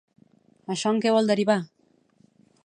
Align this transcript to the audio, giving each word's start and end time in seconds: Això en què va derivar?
Això 0.75 0.93
en 0.95 1.01
què 1.03 1.13
va 1.17 1.21
derivar? 1.33 1.59